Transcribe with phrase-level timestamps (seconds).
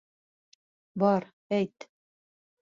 [1.03, 1.27] Бар,
[1.59, 1.87] әйт!